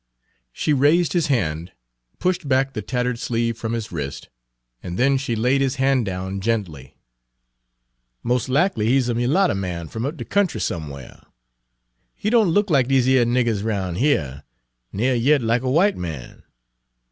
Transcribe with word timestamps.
She 0.51 0.73
raised 0.73 1.13
his 1.13 1.27
hand 1.27 1.73
pushed 2.17 2.49
back 2.49 2.73
the 2.73 2.81
tattered 2.81 3.19
sleeve 3.19 3.55
from 3.55 3.73
his 3.73 3.91
wrist 3.91 4.29
and 4.81 4.97
then 4.97 5.15
she 5.15 5.35
laid 5.35 5.61
his 5.61 5.75
hand 5.75 6.07
down 6.07 6.39
gently. 6.41 6.97
"Mos' 8.23 8.47
lackly 8.49 8.87
he 8.87 8.99
's 8.99 9.09
a 9.09 9.13
mulatter 9.13 9.53
man 9.53 9.89
f'om 9.89 10.07
up 10.07 10.17
de 10.17 10.25
country 10.25 10.59
somewhar. 10.59 11.21
He 12.15 12.31
don' 12.31 12.49
look 12.49 12.71
lack 12.71 12.87
dese 12.87 13.05
yer 13.05 13.25
niggers 13.25 13.63
roun' 13.63 13.95
yere, 13.95 14.41
ner 14.91 15.13
yet 15.13 15.43
lack 15.43 15.61
a 15.61 15.65
w'ite 15.65 15.95
man. 15.97 16.45